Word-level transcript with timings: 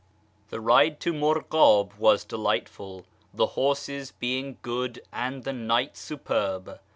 The 0.49 0.59
ride 0.59 0.99
to 1.01 1.13
Murghab 1.13 1.95
was 1.99 2.23
delightful, 2.25 3.05
the 3.35 3.45
horses 3.53 4.11
being 4.11 4.57
good 4.63 4.99
and 5.13 5.43
the 5.43 5.53
night 5.53 5.95
superb. 5.95 6.79